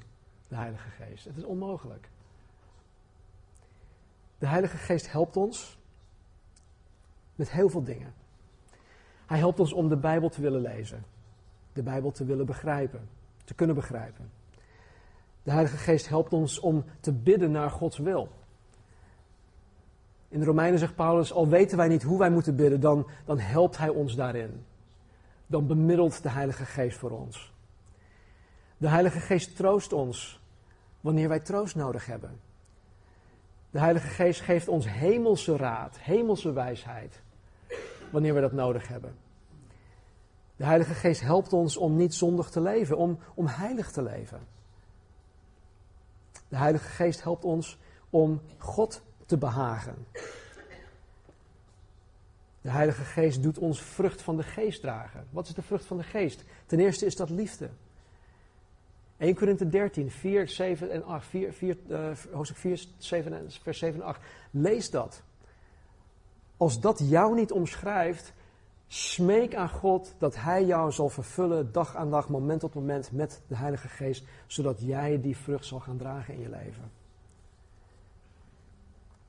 [0.47, 1.25] de Heilige Geest.
[1.25, 2.09] Het is onmogelijk.
[4.37, 5.77] De Heilige Geest helpt ons
[7.35, 8.13] met heel veel dingen.
[9.25, 11.05] Hij helpt ons om de Bijbel te willen lezen,
[11.73, 13.09] de Bijbel te willen begrijpen,
[13.43, 14.31] te kunnen begrijpen.
[15.43, 18.29] De Heilige Geest helpt ons om te bidden naar Gods wil.
[20.27, 23.39] In de Romeinen zegt Paulus, al weten wij niet hoe wij moeten bidden, dan, dan
[23.39, 24.65] helpt Hij ons daarin.
[25.47, 27.52] Dan bemiddelt de Heilige Geest voor ons.
[28.83, 30.41] De Heilige Geest troost ons
[31.01, 32.39] wanneer wij troost nodig hebben.
[33.69, 37.21] De Heilige Geest geeft ons hemelse raad, hemelse wijsheid,
[38.11, 39.15] wanneer we dat nodig hebben.
[40.55, 44.47] De Heilige Geest helpt ons om niet zondig te leven, om, om heilig te leven.
[46.47, 47.77] De Heilige Geest helpt ons
[48.09, 50.07] om God te behagen.
[52.61, 55.27] De Heilige Geest doet ons vrucht van de geest dragen.
[55.29, 56.43] Wat is de vrucht van de geest?
[56.65, 57.69] Ten eerste is dat liefde.
[59.17, 61.25] 1 Korinthe 13, 4, 7 en 8.
[61.25, 64.21] 4, 4, uh, hoofdstuk 4, 7, vers 7 en 8.
[64.51, 65.21] Lees dat.
[66.57, 68.33] Als dat jou niet omschrijft,
[68.87, 73.41] smeek aan God dat Hij jou zal vervullen dag aan dag, moment tot moment met
[73.47, 76.91] de Heilige Geest, zodat jij die vrucht zal gaan dragen in je leven.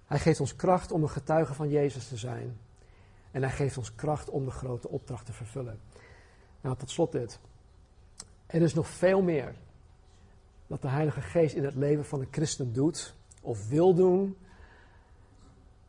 [0.06, 2.58] Hij geeft ons kracht om een getuige van Jezus te zijn.
[3.30, 5.80] En hij geeft ons kracht om de grote opdracht te vervullen.
[6.60, 7.38] Nou, tot slot dit.
[8.46, 9.54] Er is nog veel meer
[10.66, 14.36] dat de Heilige Geest in het leven van een christen doet of wil doen.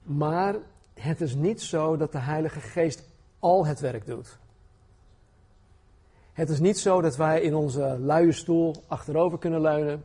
[0.02, 0.56] Maar
[0.93, 4.38] het is niet zo dat de Heilige Geest al het werk doet.
[6.34, 10.04] Het is niet zo dat wij in onze luie stoel achterover kunnen leunen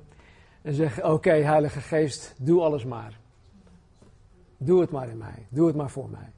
[0.62, 3.18] en zeggen: Oké, Heilige Geest, doe alles maar.
[4.56, 5.46] Doe het maar in mij.
[5.48, 6.32] Doe het maar voor mij.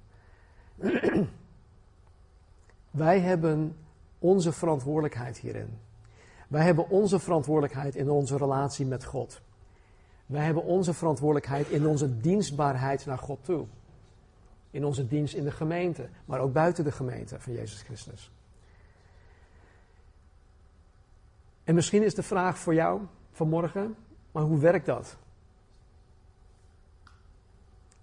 [2.91, 3.77] Wij hebben
[4.19, 5.79] onze verantwoordelijkheid hierin.
[6.53, 9.41] Wij hebben onze verantwoordelijkheid in onze relatie met God.
[10.27, 13.67] Wij hebben onze verantwoordelijkheid in onze dienstbaarheid naar God toe.
[14.71, 18.31] In onze dienst in de gemeente, maar ook buiten de gemeente van Jezus Christus.
[21.65, 23.01] En misschien is de vraag voor jou
[23.31, 23.97] vanmorgen,
[24.33, 25.17] maar hoe werkt dat?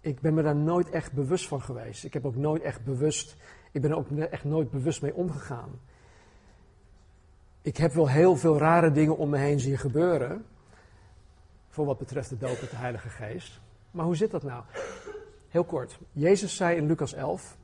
[0.02, 2.04] ik ben me daar nooit echt bewust van geweest.
[2.04, 3.36] Ik heb ook nooit echt bewust,
[3.72, 5.70] ik ben er ook echt nooit bewust mee omgegaan.
[7.62, 10.46] Ik heb wel heel veel rare dingen om me heen zien gebeuren.
[11.70, 13.60] Voor wat betreft de doop met de Heilige Geest.
[13.92, 14.64] Maar hoe zit dat nou?
[15.50, 16.00] Heel kort.
[16.12, 17.58] Jezus zei in Lucas 11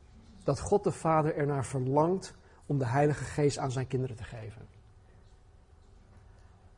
[0.43, 2.33] dat God de Vader ernaar verlangt
[2.65, 4.61] om de Heilige Geest aan zijn kinderen te geven.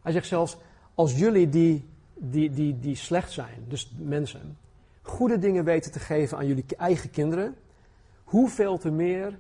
[0.01, 0.57] Hij zegt zelfs,
[0.95, 4.57] als jullie die, die, die, die slecht zijn, dus mensen,
[5.01, 7.55] goede dingen weten te geven aan jullie eigen kinderen,
[8.23, 9.37] hoeveel te meer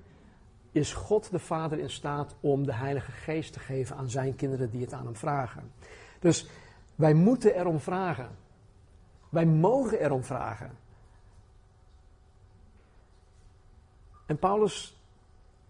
[0.77, 4.69] is God de Vader in staat om de Heilige Geest te geven aan zijn kinderen
[4.69, 5.71] die het aan hem vragen.
[6.19, 6.49] Dus
[6.95, 8.29] wij moeten erom vragen.
[9.29, 10.71] Wij mogen erom vragen.
[14.25, 15.01] En Paulus,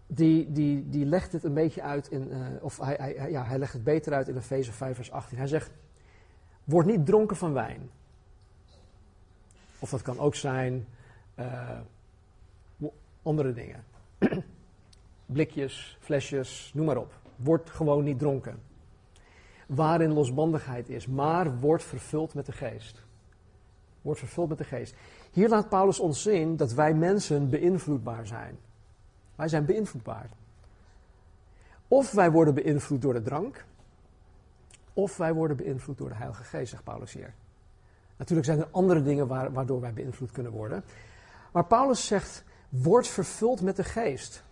[0.06, 3.58] die, die, die legt het een beetje uit in, uh, of hij, hij, ja, hij
[3.58, 5.38] legt het beter uit in Efeze 5 vers 18.
[5.38, 5.70] Hij zegt,
[6.64, 7.90] word niet dronken van wijn.
[9.78, 10.86] Of dat kan ook zijn
[11.38, 11.78] uh,
[13.22, 13.84] andere dingen.
[15.32, 17.12] Blikjes, flesjes, noem maar op.
[17.36, 18.62] Word gewoon niet dronken.
[19.66, 23.02] Waarin losbandigheid is, maar word vervuld met de geest.
[24.02, 24.94] Word vervuld met de geest.
[25.30, 28.58] Hier laat Paulus ons zien dat wij mensen beïnvloedbaar zijn.
[29.36, 30.30] Wij zijn beïnvloedbaar.
[31.88, 33.64] Of wij worden beïnvloed door de drank,
[34.92, 37.34] of wij worden beïnvloed door de Heilige Geest, zegt Paulus hier.
[38.16, 40.84] Natuurlijk zijn er andere dingen waardoor wij beïnvloed kunnen worden.
[41.52, 44.42] Maar Paulus zegt, word vervuld met de geest.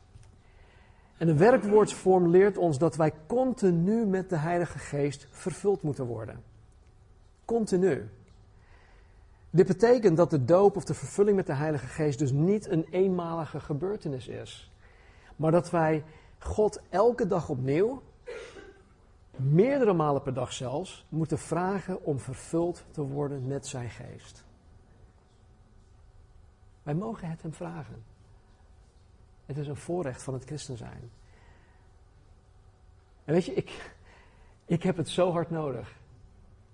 [1.17, 6.43] En de werkwoordsvorm leert ons dat wij continu met de Heilige Geest vervuld moeten worden.
[7.45, 8.09] Continu.
[9.51, 12.87] Dit betekent dat de doop of de vervulling met de Heilige Geest dus niet een
[12.91, 14.73] eenmalige gebeurtenis is.
[15.37, 16.05] Maar dat wij
[16.39, 18.03] God elke dag opnieuw,
[19.37, 24.45] meerdere malen per dag zelfs, moeten vragen om vervuld te worden met zijn geest.
[26.83, 28.16] Wij mogen het hem vragen.
[29.47, 31.11] Het is een voorrecht van het christen zijn.
[33.25, 33.91] En weet je, ik,
[34.65, 35.97] ik heb het zo hard nodig.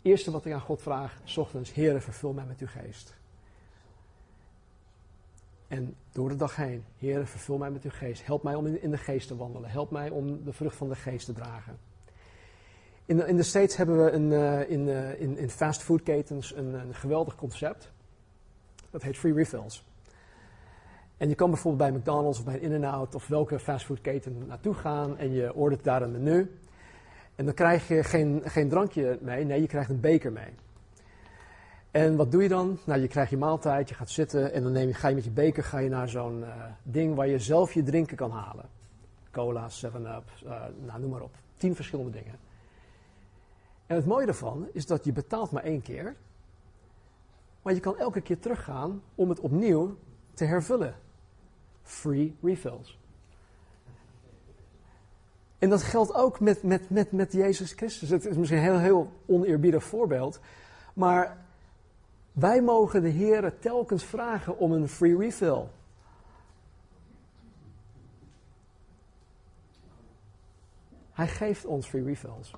[0.03, 3.15] Eerste wat ik aan God vraag, s ochtends, Heere, vervul mij met uw geest.
[5.69, 8.27] En door de dag heen, Heere, vervul mij met uw geest.
[8.27, 9.71] Help mij om in de geest te wandelen.
[9.71, 11.79] Help mij om de vrucht van de geest te dragen.
[13.05, 16.75] In de, in de States hebben we een, uh, in, uh, in, in fastfoodketens een,
[16.75, 17.93] een geweldig concept.
[18.91, 19.85] Dat heet free refills.
[21.23, 25.33] En je kan bijvoorbeeld bij McDonald's of bij In-N-Out of welke fastfoodketen naartoe gaan en
[25.33, 26.59] je ordert daar een menu.
[27.35, 30.55] En dan krijg je geen, geen drankje mee, nee, je krijgt een beker mee.
[31.91, 32.79] En wat doe je dan?
[32.85, 35.25] Nou, je krijgt je maaltijd, je gaat zitten en dan neem je, ga je met
[35.25, 38.65] je beker ga je naar zo'n uh, ding waar je zelf je drinken kan halen.
[39.31, 41.35] Cola, 7-Up, uh, nou noem maar op.
[41.57, 42.39] Tien verschillende dingen.
[43.87, 46.17] En het mooie daarvan is dat je betaalt maar één keer.
[47.63, 49.97] Maar je kan elke keer teruggaan om het opnieuw
[50.35, 50.95] te hervullen
[51.83, 53.01] free refills.
[55.59, 58.09] En dat geldt ook met, met, met, met Jezus Christus.
[58.09, 60.41] Het is misschien een heel, heel oneerbiedig voorbeeld.
[60.95, 61.45] Maar
[62.33, 65.65] wij mogen de Heer telkens vragen om een free refill.
[71.13, 72.55] Hij geeft ons free refills.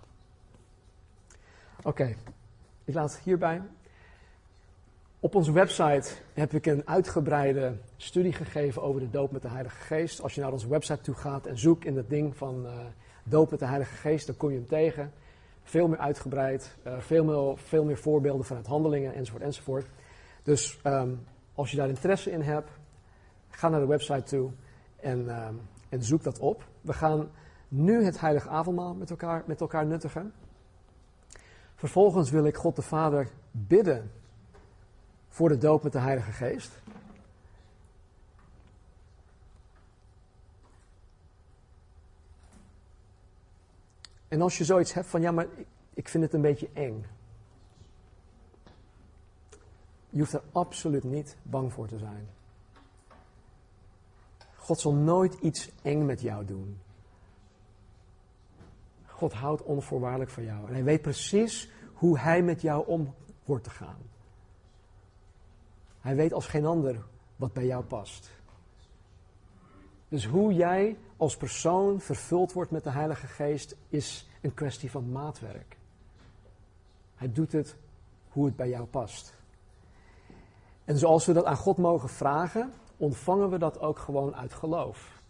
[1.82, 2.14] Oké,
[2.84, 3.62] ik laat het hierbij.
[5.24, 9.76] Op onze website heb ik een uitgebreide studie gegeven over de doop met de Heilige
[9.76, 10.22] Geest.
[10.22, 12.72] Als je naar onze website toe gaat en zoekt in dat ding van uh,
[13.24, 15.12] doop met de Heilige Geest, dan kom je hem tegen.
[15.62, 19.86] Veel meer uitgebreid, uh, veel, meer, veel meer voorbeelden vanuit handelingen enzovoort enzovoort.
[20.42, 22.70] Dus um, als je daar interesse in hebt,
[23.48, 24.50] ga naar de website toe
[24.96, 26.64] en, um, en zoek dat op.
[26.80, 27.30] We gaan
[27.68, 30.32] nu het Heilige Avondmaal met elkaar, met elkaar nuttigen.
[31.74, 34.10] Vervolgens wil ik God de Vader bidden
[35.34, 36.82] voor de doop met de Heilige Geest.
[44.28, 45.46] En als je zoiets hebt van ja, maar
[45.94, 47.06] ik vind het een beetje eng.
[50.10, 52.28] Je hoeft er absoluut niet bang voor te zijn.
[54.56, 56.80] God zal nooit iets eng met jou doen.
[59.06, 60.66] God houdt onvoorwaardelijk van jou.
[60.66, 63.14] En hij weet precies hoe hij met jou om
[63.44, 64.12] wordt te gaan.
[66.04, 67.04] Hij weet als geen ander
[67.36, 68.30] wat bij jou past.
[70.08, 75.12] Dus hoe jij als persoon vervuld wordt met de Heilige Geest is een kwestie van
[75.12, 75.76] maatwerk.
[77.14, 77.76] Hij doet het
[78.28, 79.34] hoe het bij jou past.
[80.84, 85.22] En zoals we dat aan God mogen vragen, ontvangen we dat ook gewoon uit geloof.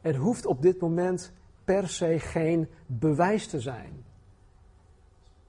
[0.00, 1.32] Er hoeft op dit moment
[1.64, 4.04] per se geen bewijs te zijn.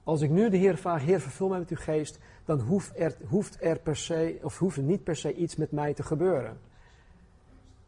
[0.04, 3.16] Als ik nu de Heer vraag, Heer, vervul mij met uw geest, dan hoeft er,
[3.28, 6.58] hoeft er per se, of hoeft er niet per se iets met mij te gebeuren.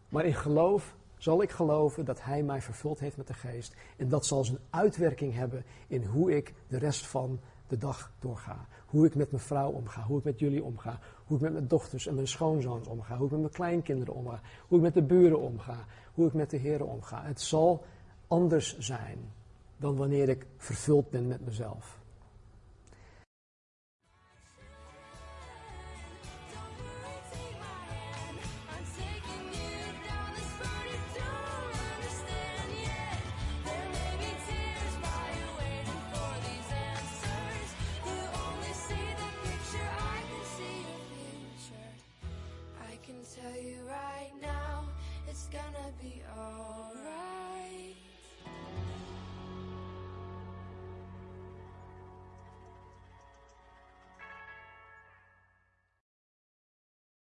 [0.08, 3.76] Maar in geloof zal ik geloven dat Hij mij vervuld heeft met de geest.
[3.96, 8.66] En dat zal zijn uitwerking hebben in hoe ik de rest van de dag doorga.
[8.86, 11.68] Hoe ik met mijn vrouw omga, hoe ik met jullie omga, hoe ik met mijn
[11.68, 15.02] dochters en mijn schoonzoons omga, hoe ik met mijn kleinkinderen omga, hoe ik met de
[15.02, 15.84] buren omga,
[16.14, 17.22] hoe ik met de heren omga.
[17.24, 17.84] Het zal
[18.26, 19.18] anders zijn
[19.76, 22.02] dan wanneer ik vervuld ben met mezelf.